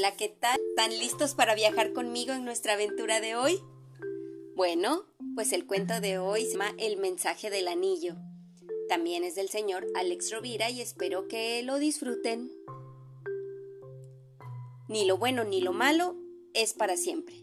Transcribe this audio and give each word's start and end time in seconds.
Hola, 0.00 0.16
¿qué 0.16 0.30
tal? 0.30 0.58
¿Están 0.70 0.98
listos 0.98 1.34
para 1.34 1.54
viajar 1.54 1.92
conmigo 1.92 2.32
en 2.32 2.42
nuestra 2.42 2.72
aventura 2.72 3.20
de 3.20 3.36
hoy? 3.36 3.60
Bueno, 4.56 5.04
pues 5.34 5.52
el 5.52 5.66
cuento 5.66 6.00
de 6.00 6.16
hoy 6.16 6.46
se 6.46 6.52
llama 6.52 6.72
El 6.78 6.96
mensaje 6.96 7.50
del 7.50 7.68
anillo. 7.68 8.16
También 8.88 9.24
es 9.24 9.34
del 9.34 9.50
señor 9.50 9.86
Alex 9.94 10.32
Rovira 10.32 10.70
y 10.70 10.80
espero 10.80 11.28
que 11.28 11.62
lo 11.64 11.78
disfruten. 11.78 12.50
Ni 14.88 15.04
lo 15.04 15.18
bueno 15.18 15.44
ni 15.44 15.60
lo 15.60 15.74
malo 15.74 16.16
es 16.54 16.72
para 16.72 16.96
siempre. 16.96 17.34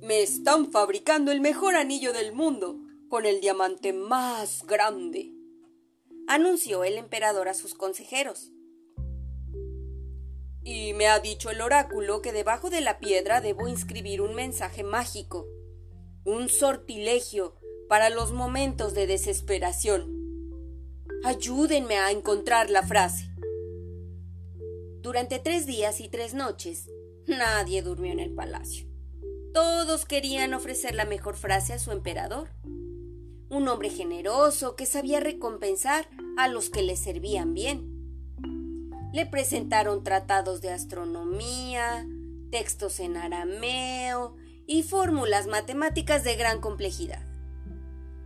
Me 0.00 0.22
están 0.22 0.70
fabricando 0.70 1.32
el 1.32 1.40
mejor 1.40 1.74
anillo 1.74 2.12
del 2.12 2.32
mundo, 2.32 2.78
con 3.08 3.26
el 3.26 3.40
diamante 3.40 3.92
más 3.92 4.64
grande, 4.64 5.32
anunció 6.28 6.84
el 6.84 6.98
emperador 6.98 7.48
a 7.48 7.54
sus 7.54 7.74
consejeros. 7.74 8.53
Y 10.64 10.94
me 10.94 11.08
ha 11.08 11.20
dicho 11.20 11.50
el 11.50 11.60
oráculo 11.60 12.22
que 12.22 12.32
debajo 12.32 12.70
de 12.70 12.80
la 12.80 12.98
piedra 12.98 13.42
debo 13.42 13.68
inscribir 13.68 14.22
un 14.22 14.34
mensaje 14.34 14.82
mágico, 14.82 15.46
un 16.24 16.48
sortilegio 16.48 17.54
para 17.86 18.08
los 18.08 18.32
momentos 18.32 18.94
de 18.94 19.06
desesperación. 19.06 20.10
Ayúdenme 21.22 21.98
a 21.98 22.10
encontrar 22.10 22.70
la 22.70 22.82
frase. 22.82 23.28
Durante 25.02 25.38
tres 25.38 25.66
días 25.66 26.00
y 26.00 26.08
tres 26.08 26.32
noches, 26.32 26.88
nadie 27.26 27.82
durmió 27.82 28.12
en 28.12 28.20
el 28.20 28.34
palacio. 28.34 28.88
Todos 29.52 30.06
querían 30.06 30.54
ofrecer 30.54 30.94
la 30.94 31.04
mejor 31.04 31.36
frase 31.36 31.74
a 31.74 31.78
su 31.78 31.92
emperador. 31.92 32.48
Un 33.50 33.68
hombre 33.68 33.90
generoso 33.90 34.76
que 34.76 34.86
sabía 34.86 35.20
recompensar 35.20 36.08
a 36.38 36.48
los 36.48 36.70
que 36.70 36.82
le 36.82 36.96
servían 36.96 37.52
bien 37.52 37.93
le 39.14 39.26
presentaron 39.26 40.02
tratados 40.02 40.60
de 40.60 40.72
astronomía, 40.72 42.04
textos 42.50 42.98
en 42.98 43.16
arameo 43.16 44.34
y 44.66 44.82
fórmulas 44.82 45.46
matemáticas 45.46 46.24
de 46.24 46.34
gran 46.34 46.60
complejidad. 46.60 47.22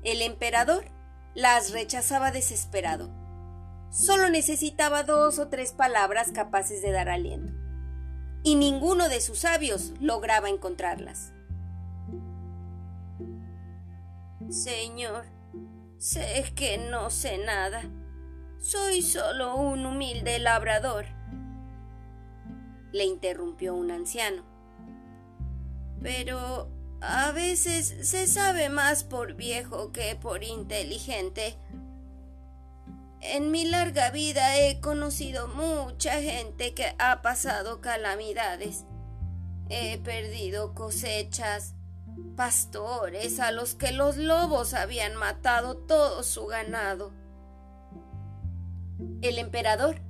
El 0.02 0.22
emperador 0.22 0.86
las 1.34 1.72
rechazaba 1.72 2.30
desesperado. 2.30 3.10
Solo 3.90 4.30
necesitaba 4.30 5.02
dos 5.02 5.38
o 5.38 5.48
tres 5.48 5.72
palabras 5.72 6.32
capaces 6.32 6.80
de 6.80 6.90
dar 6.90 7.10
aliento. 7.10 7.52
Y 8.42 8.54
ninguno 8.54 9.10
de 9.10 9.20
sus 9.20 9.40
sabios 9.40 9.92
lograba 10.00 10.48
encontrarlas. 10.48 11.34
Señor, 14.48 15.26
sé 15.98 16.50
que 16.56 16.78
no 16.78 17.10
sé 17.10 17.36
nada 17.36 17.82
soy 18.60 19.02
solo 19.02 19.56
un 19.56 19.86
humilde 19.86 20.38
labrador. 20.38 21.06
Le 22.92 23.04
interrumpió 23.04 23.74
un 23.74 23.90
anciano. 23.90 24.44
Pero 26.02 26.68
a 27.00 27.32
veces 27.32 27.94
se 28.02 28.26
sabe 28.26 28.68
más 28.68 29.04
por 29.04 29.34
viejo 29.34 29.92
que 29.92 30.16
por 30.16 30.42
inteligente. 30.42 31.56
En 33.20 33.50
mi 33.50 33.64
larga 33.64 34.10
vida 34.10 34.58
he 34.58 34.80
conocido 34.80 35.48
mucha 35.48 36.20
gente 36.20 36.74
que 36.74 36.94
ha 36.98 37.20
pasado 37.22 37.80
calamidades. 37.80 38.84
He 39.68 39.98
perdido 39.98 40.74
cosechas, 40.74 41.74
pastores 42.36 43.38
a 43.40 43.50
los 43.50 43.74
que 43.74 43.92
los 43.92 44.16
lobos 44.16 44.72
habían 44.72 45.16
matado 45.16 45.76
todo 45.76 46.22
su 46.22 46.46
ganado. 46.46 47.12
El 49.20 49.38
emperador 49.38 50.00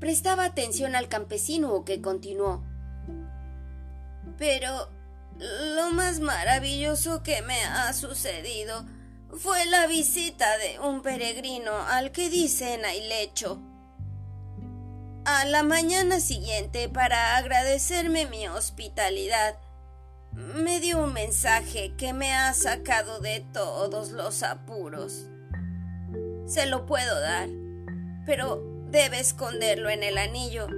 prestaba 0.00 0.44
atención 0.44 0.94
al 0.94 1.08
campesino 1.08 1.84
que 1.84 2.00
continuó. 2.00 2.62
Pero 4.36 4.90
lo 5.38 5.90
más 5.92 6.20
maravilloso 6.20 7.22
que 7.22 7.40
me 7.42 7.62
ha 7.64 7.92
sucedido 7.92 8.84
fue 9.32 9.64
la 9.66 9.86
visita 9.86 10.58
de 10.58 10.78
un 10.80 11.02
peregrino 11.02 11.72
al 11.88 12.12
que 12.12 12.28
dicen 12.28 12.82
lecho. 13.08 13.62
A 15.24 15.44
la 15.44 15.62
mañana 15.62 16.20
siguiente, 16.20 16.88
para 16.88 17.36
agradecerme 17.36 18.26
mi 18.26 18.48
hospitalidad, 18.48 19.58
me 20.32 20.80
dio 20.80 21.04
un 21.04 21.12
mensaje 21.12 21.94
que 21.96 22.12
me 22.12 22.34
ha 22.34 22.52
sacado 22.54 23.20
de 23.20 23.40
todos 23.52 24.10
los 24.10 24.42
apuros. 24.42 25.26
Se 26.46 26.66
lo 26.66 26.86
puedo 26.86 27.20
dar 27.20 27.48
pero 28.26 28.62
debe 28.90 29.20
esconderlo 29.20 29.88
en 29.90 30.02
el 30.02 30.18
anillo 30.18 30.68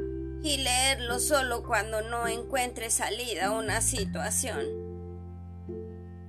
y 0.42 0.58
leerlo 0.58 1.18
solo 1.18 1.62
cuando 1.62 2.02
no 2.02 2.26
encuentre 2.26 2.90
salida 2.90 3.46
a 3.46 3.50
una 3.52 3.80
situación. 3.80 4.64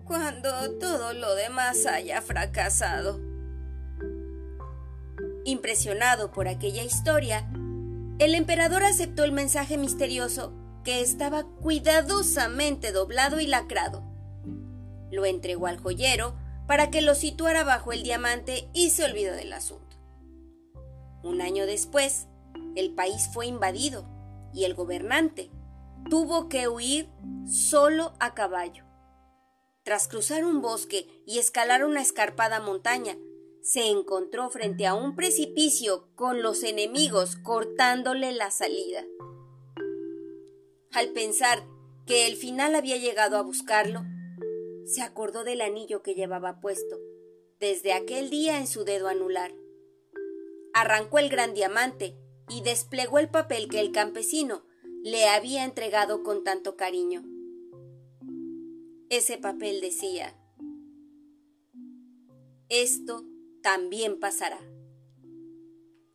Cuando 0.06 0.78
todo 0.80 1.14
lo 1.14 1.36
demás 1.36 1.86
haya 1.86 2.22
fracasado. 2.22 3.20
Impresionado 5.46 6.32
por 6.32 6.48
aquella 6.48 6.84
historia, 6.84 7.50
el 8.20 8.36
emperador 8.36 8.84
aceptó 8.84 9.24
el 9.24 9.32
mensaje 9.32 9.78
misterioso 9.78 10.54
que 10.84 11.02
estaba 11.02 11.44
cuidadosamente 11.44 12.92
doblado 12.92 13.40
y 13.40 13.48
lacrado. 13.48 14.04
Lo 15.12 15.26
entregó 15.26 15.68
al 15.68 15.80
joyero 15.80 16.36
para 16.68 16.90
que 16.90 17.02
lo 17.02 17.16
situara 17.16 17.64
bajo 17.64 17.92
el 17.92 18.04
diamante 18.04 18.70
y 18.74 18.92
se 18.92 19.04
olvidó 19.06 19.34
del 19.34 19.54
asunto. 19.54 19.93
Un 21.24 21.42
año 21.42 21.66
después, 21.66 22.28
el 22.76 22.94
país 22.94 23.30
fue 23.34 23.48
invadido 23.48 24.06
y 24.54 24.66
el 24.66 24.74
gobernante 24.74 25.50
tuvo 26.10 26.50
que 26.50 26.68
huir 26.68 27.10
solo 27.46 28.14
a 28.20 28.34
caballo. 28.34 28.84
Tras 29.84 30.08
cruzar 30.08 30.46
un 30.46 30.62
bosque 30.62 31.08
y 31.26 31.40
escalar 31.40 31.86
una 31.86 32.02
escarpada 32.02 32.60
montaña, 32.60 33.18
se 33.62 33.88
encontró 33.88 34.50
frente 34.50 34.86
a 34.86 34.94
un 34.94 35.16
precipicio 35.16 36.10
con 36.16 36.42
los 36.42 36.64
enemigos 36.64 37.38
cortándole 37.38 38.34
la 38.34 38.52
salida. 38.52 39.06
Al 40.92 41.10
pensar 41.10 41.64
que 42.06 42.28
el 42.28 42.36
final 42.36 42.76
había 42.76 42.98
llegado 42.98 43.38
a 43.38 43.42
buscarlo, 43.42 44.02
se 44.86 45.02
acordó 45.02 45.46
del 45.46 45.62
anillo 45.62 46.02
que 46.02 46.14
llevaba 46.14 46.60
puesto 46.60 47.00
desde 47.60 47.94
aquel 47.94 48.30
día 48.30 48.60
en 48.60 48.68
su 48.68 48.84
dedo 48.84 49.08
anular 49.08 49.54
arrancó 50.74 51.20
el 51.20 51.30
gran 51.30 51.54
diamante 51.54 52.18
y 52.50 52.62
desplegó 52.62 53.20
el 53.20 53.30
papel 53.30 53.70
que 53.70 53.80
el 53.80 53.92
campesino 53.92 54.66
le 55.04 55.28
había 55.28 55.64
entregado 55.64 56.24
con 56.24 56.44
tanto 56.44 56.76
cariño. 56.76 57.24
Ese 59.10 59.38
papel 59.38 59.82
decía, 59.82 60.36
esto 62.70 63.24
también 63.62 64.20
pasará. 64.20 64.60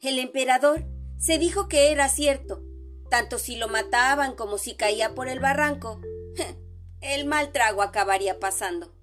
El 0.01 0.19
emperador 0.19 0.85
se 1.19 1.39
dijo 1.39 1.69
que 1.69 1.93
era 1.93 2.09
cierto, 2.09 2.63
tanto 3.11 3.39
si 3.39 3.57
lo 3.57 3.69
mataban 3.69 4.35
como 4.35 4.59
si 4.59 4.75
caía 4.75 5.15
por 5.15 5.29
el 5.29 5.41
barranco, 5.41 6.01
el 7.01 7.27
mal 7.27 7.53
trago 7.53 7.83
acabaría 7.83 8.39
pasando. 8.41 8.95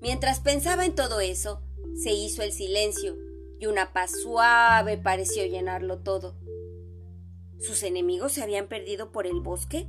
Mientras 0.00 0.40
pensaba 0.40 0.84
en 0.84 0.94
todo 0.94 1.20
eso, 1.20 1.62
se 1.94 2.12
hizo 2.12 2.42
el 2.42 2.52
silencio 2.52 3.25
y 3.58 3.66
una 3.66 3.92
paz 3.92 4.12
suave 4.22 4.98
pareció 4.98 5.44
llenarlo 5.46 5.98
todo. 5.98 6.36
¿Sus 7.58 7.82
enemigos 7.82 8.32
se 8.32 8.42
habían 8.42 8.68
perdido 8.68 9.12
por 9.12 9.26
el 9.26 9.40
bosque? 9.40 9.88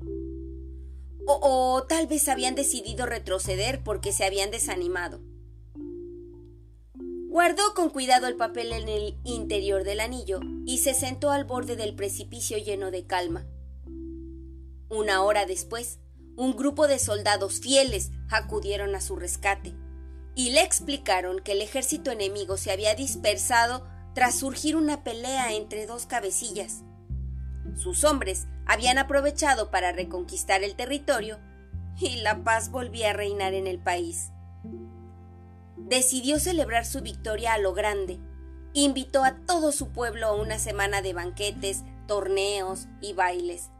O, 1.25 1.83
tal 1.89 2.07
vez 2.07 2.29
habían 2.29 2.55
decidido 2.55 3.05
retroceder 3.05 3.83
porque 3.83 4.13
se 4.13 4.23
habían 4.23 4.49
desanimado. 4.49 5.19
Guardó 7.27 7.73
con 7.75 7.89
cuidado 7.89 8.27
el 8.27 8.37
papel 8.37 8.71
en 8.71 8.87
el 8.87 9.17
interior 9.25 9.83
del 9.83 9.99
anillo 9.99 10.39
y 10.65 10.77
se 10.77 10.93
sentó 10.93 11.31
al 11.31 11.43
borde 11.43 11.75
del 11.75 11.95
precipicio 11.95 12.57
lleno 12.57 12.91
de 12.91 13.05
calma. 13.05 13.45
Una 14.89 15.21
hora 15.21 15.45
después, 15.45 15.99
un 16.37 16.55
grupo 16.55 16.87
de 16.87 16.97
soldados 16.97 17.59
fieles 17.59 18.11
acudieron 18.29 18.95
a 18.95 19.01
su 19.01 19.17
rescate 19.17 19.75
y 20.37 20.51
le 20.51 20.61
explicaron 20.61 21.39
que 21.39 21.53
el 21.53 21.63
ejército 21.63 22.11
enemigo 22.11 22.57
se 22.57 22.71
había 22.71 22.93
dispersado 22.93 23.87
tras 24.13 24.35
surgir 24.35 24.75
una 24.75 25.03
pelea 25.03 25.51
entre 25.53 25.87
dos 25.87 26.05
cabecillas. 26.05 26.83
Sus 27.75 28.03
hombres 28.03 28.45
habían 28.67 28.99
aprovechado 28.99 29.71
para 29.71 29.93
reconquistar 29.93 30.63
el 30.63 30.75
territorio 30.75 31.39
y 31.99 32.17
la 32.17 32.43
paz 32.43 32.69
volvía 32.69 33.09
a 33.09 33.13
reinar 33.13 33.55
en 33.55 33.65
el 33.65 33.79
país. 33.79 34.29
Decidió 35.75 36.39
celebrar 36.39 36.85
su 36.85 37.01
victoria 37.01 37.53
a 37.53 37.57
lo 37.57 37.73
grande. 37.73 38.19
Invitó 38.73 39.23
a 39.23 39.37
todo 39.47 39.71
su 39.71 39.89
pueblo 39.89 40.27
a 40.27 40.35
una 40.35 40.59
semana 40.59 41.01
de 41.01 41.13
banquetes, 41.13 41.81
torneos 42.05 42.85
y 43.01 43.13
bailes. 43.13 43.71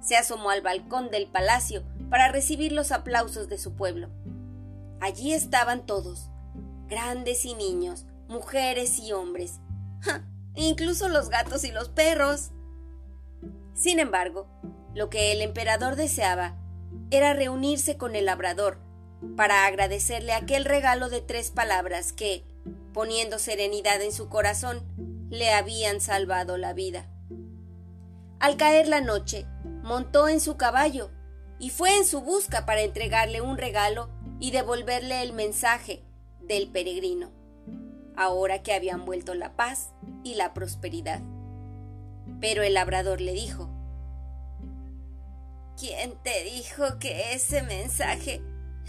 Se 0.00 0.18
asomó 0.18 0.50
al 0.50 0.60
balcón 0.60 1.10
del 1.10 1.26
palacio 1.26 1.84
para 2.10 2.28
recibir 2.28 2.72
los 2.72 2.92
aplausos 2.92 3.48
de 3.48 3.56
su 3.56 3.76
pueblo. 3.76 4.10
Allí 5.02 5.32
estaban 5.32 5.84
todos, 5.84 6.30
grandes 6.86 7.44
y 7.44 7.54
niños, 7.54 8.06
mujeres 8.28 9.00
y 9.00 9.12
hombres, 9.12 9.58
incluso 10.54 11.08
los 11.08 11.28
gatos 11.28 11.64
y 11.64 11.72
los 11.72 11.88
perros. 11.88 12.52
Sin 13.74 13.98
embargo, 13.98 14.46
lo 14.94 15.10
que 15.10 15.32
el 15.32 15.42
emperador 15.42 15.96
deseaba 15.96 16.56
era 17.10 17.34
reunirse 17.34 17.96
con 17.96 18.14
el 18.14 18.26
labrador 18.26 18.78
para 19.36 19.66
agradecerle 19.66 20.34
aquel 20.34 20.64
regalo 20.64 21.08
de 21.08 21.20
tres 21.20 21.50
palabras 21.50 22.12
que, 22.12 22.44
poniendo 22.92 23.40
serenidad 23.40 24.00
en 24.02 24.12
su 24.12 24.28
corazón, 24.28 24.86
le 25.30 25.50
habían 25.50 26.00
salvado 26.00 26.58
la 26.58 26.74
vida. 26.74 27.08
Al 28.38 28.56
caer 28.56 28.86
la 28.86 29.00
noche, 29.00 29.46
montó 29.82 30.28
en 30.28 30.38
su 30.38 30.56
caballo 30.56 31.10
y 31.58 31.70
fue 31.70 31.96
en 31.96 32.04
su 32.04 32.20
busca 32.20 32.66
para 32.66 32.82
entregarle 32.82 33.40
un 33.40 33.58
regalo 33.58 34.21
y 34.42 34.50
devolverle 34.50 35.22
el 35.22 35.32
mensaje 35.32 36.02
del 36.40 36.66
peregrino, 36.66 37.30
ahora 38.16 38.60
que 38.64 38.74
habían 38.74 39.04
vuelto 39.04 39.34
la 39.34 39.54
paz 39.54 39.90
y 40.24 40.34
la 40.34 40.52
prosperidad. 40.52 41.22
Pero 42.40 42.64
el 42.64 42.74
labrador 42.74 43.20
le 43.20 43.34
dijo, 43.34 43.70
¿Quién 45.78 46.20
te 46.24 46.42
dijo 46.42 46.98
que 46.98 47.34
ese 47.34 47.62
mensaje 47.62 48.42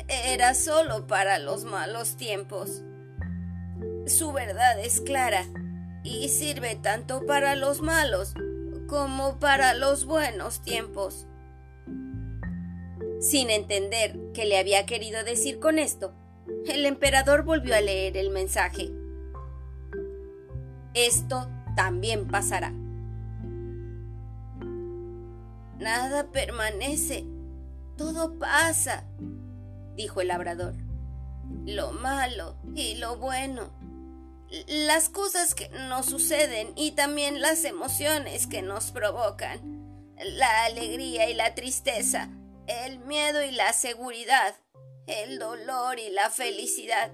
era 0.08 0.56
solo 0.56 1.06
para 1.06 1.38
los 1.38 1.66
malos 1.66 2.18
tiempos? 2.18 2.82
Su 4.08 4.34
verdad 4.34 4.80
es 4.80 5.02
clara 5.02 5.46
y 6.04 6.30
sirve 6.30 6.76
tanto 6.78 7.28
para 7.28 7.56
los 7.56 7.80
malos 7.80 8.34
como 8.88 9.38
para 9.38 9.76
los 9.76 10.06
buenos 10.06 10.64
tiempos. 10.64 11.28
Sin 13.24 13.50
entender 13.50 14.20
qué 14.34 14.46
le 14.46 14.58
había 14.58 14.86
querido 14.86 15.24
decir 15.24 15.60
con 15.60 15.80
esto, 15.80 16.14
el 16.68 16.86
emperador 16.86 17.44
volvió 17.44 17.74
a 17.74 17.80
leer 17.80 18.18
el 18.18 18.30
mensaje. 18.30 18.92
Esto 20.94 21.50
también 21.76 22.28
pasará. 22.28 22.74
Nada 25.80 26.32
permanece, 26.32 27.26
todo 27.98 28.38
pasa, 28.38 29.06
dijo 29.96 30.20
el 30.20 30.28
labrador. 30.28 30.74
Lo 31.66 31.94
malo 31.94 32.58
y 32.76 32.96
lo 32.96 33.16
bueno 33.18 33.72
las 34.68 35.10
cosas 35.10 35.56
que 35.56 35.70
nos 35.88 36.06
suceden 36.06 36.74
y 36.76 36.92
también 36.92 37.42
las 37.42 37.64
emociones 37.64 38.46
que 38.46 38.62
nos 38.62 38.92
provocan, 38.92 40.14
la 40.24 40.66
alegría 40.66 41.30
y 41.30 41.34
la 41.34 41.56
tristeza, 41.56 42.30
el 42.68 43.00
miedo 43.00 43.44
y 43.44 43.52
la 43.52 43.74
seguridad, 43.74 44.56
el 45.08 45.40
dolor 45.40 46.00
y 46.00 46.10
la 46.10 46.30
felicidad, 46.30 47.14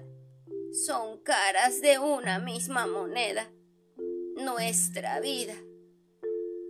son 0.72 1.18
caras 1.22 1.80
de 1.80 1.98
una 1.98 2.38
misma 2.38 2.86
moneda, 2.86 3.50
nuestra 4.36 5.20
vida. 5.20 5.54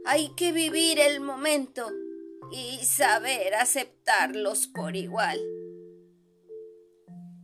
Hay 0.06 0.34
que 0.34 0.52
vivir 0.52 0.98
el 0.98 1.20
momento 1.20 1.90
y 2.50 2.84
saber 2.84 3.54
aceptarlos 3.54 4.66
por 4.66 4.96
igual. 4.96 5.38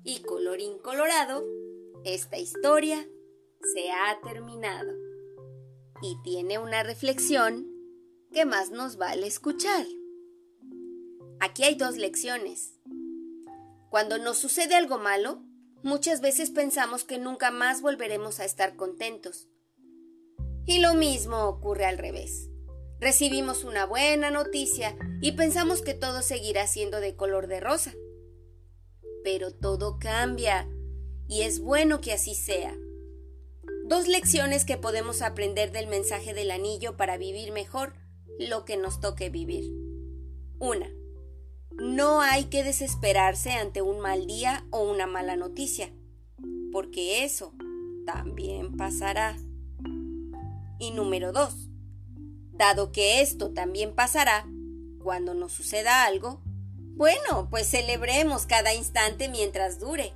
Y 0.04 0.20
colorín 0.20 0.78
colorado, 0.78 1.44
esta 2.04 2.38
historia 2.38 3.06
se 3.74 3.90
ha 3.90 4.18
terminado 4.22 4.92
y 6.02 6.16
tiene 6.22 6.58
una 6.58 6.82
reflexión 6.82 7.66
que 8.32 8.44
más 8.46 8.70
nos 8.70 8.96
vale 8.96 9.26
escuchar. 9.26 9.84
Aquí 11.40 11.64
hay 11.64 11.74
dos 11.74 11.96
lecciones. 11.96 12.74
Cuando 13.90 14.18
nos 14.18 14.38
sucede 14.38 14.74
algo 14.74 14.98
malo, 14.98 15.42
muchas 15.82 16.20
veces 16.20 16.50
pensamos 16.50 17.04
que 17.04 17.18
nunca 17.18 17.50
más 17.50 17.82
volveremos 17.82 18.40
a 18.40 18.44
estar 18.44 18.76
contentos. 18.76 19.48
Y 20.66 20.80
lo 20.80 20.94
mismo 20.94 21.44
ocurre 21.44 21.84
al 21.84 21.98
revés. 21.98 22.48
Recibimos 22.98 23.64
una 23.64 23.84
buena 23.84 24.30
noticia 24.30 24.96
y 25.20 25.32
pensamos 25.32 25.82
que 25.82 25.94
todo 25.94 26.22
seguirá 26.22 26.66
siendo 26.66 27.00
de 27.00 27.14
color 27.14 27.46
de 27.46 27.60
rosa. 27.60 27.92
Pero 29.22 29.52
todo 29.52 29.98
cambia 29.98 30.68
y 31.28 31.42
es 31.42 31.60
bueno 31.60 32.00
que 32.00 32.12
así 32.12 32.34
sea. 32.34 32.74
Dos 33.84 34.08
lecciones 34.08 34.64
que 34.64 34.76
podemos 34.78 35.22
aprender 35.22 35.70
del 35.70 35.86
mensaje 35.86 36.34
del 36.34 36.50
anillo 36.50 36.96
para 36.96 37.18
vivir 37.18 37.52
mejor 37.52 37.92
lo 38.38 38.64
que 38.64 38.76
nos 38.76 39.00
toque 39.00 39.30
vivir. 39.30 39.70
Una, 40.58 40.90
no 41.78 42.20
hay 42.20 42.44
que 42.44 42.64
desesperarse 42.64 43.52
ante 43.52 43.82
un 43.82 44.00
mal 44.00 44.26
día 44.26 44.64
o 44.70 44.80
una 44.80 45.06
mala 45.06 45.36
noticia, 45.36 45.92
porque 46.72 47.24
eso 47.24 47.52
también 48.06 48.76
pasará. 48.76 49.36
Y 50.78 50.90
número 50.90 51.32
dos, 51.32 51.68
dado 52.52 52.92
que 52.92 53.20
esto 53.20 53.52
también 53.52 53.94
pasará, 53.94 54.46
cuando 55.02 55.34
nos 55.34 55.52
suceda 55.52 56.04
algo, 56.04 56.40
bueno, 56.96 57.48
pues 57.50 57.68
celebremos 57.68 58.46
cada 58.46 58.72
instante 58.72 59.28
mientras 59.28 59.78
dure. 59.78 60.14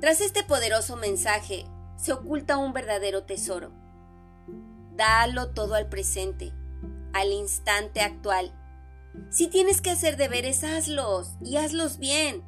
Tras 0.00 0.20
este 0.20 0.44
poderoso 0.44 0.96
mensaje, 0.96 1.66
se 1.96 2.12
oculta 2.12 2.56
un 2.56 2.72
verdadero 2.72 3.24
tesoro. 3.24 3.72
Dalo 4.94 5.50
todo 5.50 5.74
al 5.74 5.88
presente, 5.88 6.52
al 7.12 7.32
instante 7.32 8.00
actual. 8.00 8.54
Si 9.30 9.48
tienes 9.48 9.80
que 9.80 9.90
hacer 9.90 10.16
deberes, 10.16 10.64
hazlos 10.64 11.36
y 11.42 11.56
hazlos 11.56 11.98
bien. 11.98 12.42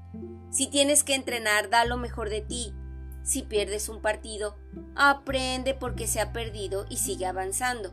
Si 0.51 0.67
tienes 0.67 1.05
que 1.05 1.15
entrenar, 1.15 1.71
da 1.71 1.85
lo 1.85 1.97
mejor 1.97 2.29
de 2.29 2.41
ti. 2.41 2.75
Si 3.23 3.43
pierdes 3.43 3.89
un 3.89 4.01
partido, 4.01 4.57
aprende 4.97 5.75
porque 5.75 6.07
se 6.07 6.21
ha 6.21 6.33
perdido 6.33 6.87
y 6.89 6.97
sigue 6.97 7.27
avanzando. 7.27 7.93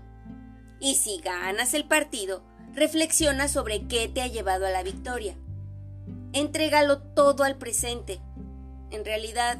Y 0.80 0.96
si 0.96 1.20
ganas 1.22 1.74
el 1.74 1.88
partido, 1.88 2.44
reflexiona 2.74 3.48
sobre 3.48 3.88
qué 3.88 4.08
te 4.08 4.22
ha 4.22 4.28
llevado 4.28 4.66
a 4.66 4.72
la 4.72 4.84
victoria. 4.84 5.36
Entrégalo 6.34 7.00
todo 7.00 7.44
al 7.44 7.58
presente. 7.58 8.22
En 8.92 9.06
realidad, 9.06 9.60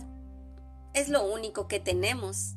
es 0.94 1.10
lo 1.10 1.24
único 1.24 1.68
que 1.68 1.80
tenemos. 1.80 2.56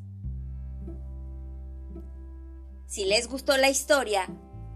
Si 2.87 3.05
les 3.05 3.28
gustó 3.28 3.56
la 3.56 3.70
historia, 3.70 4.28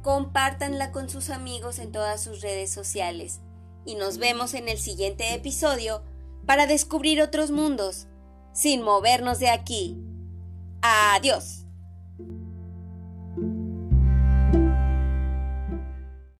compártanla 0.07 0.93
con 0.93 1.11
sus 1.11 1.31
amigos 1.31 1.81
en 1.81 1.91
todas 1.91 2.23
sus 2.23 2.41
redes 2.41 2.71
sociales 2.71 3.41
y 3.85 3.97
nos 3.97 4.19
vemos 4.19 4.55
en 4.55 4.69
el 4.69 4.79
siguiente 4.79 5.35
episodio 5.35 6.01
para 6.47 6.69
descubrir 6.69 7.21
otros 7.21 7.51
mundos 7.51 8.07
sin 8.53 8.83
movernos 8.83 9.41
de 9.41 9.49
aquí. 9.49 9.99
Adiós. 10.81 11.66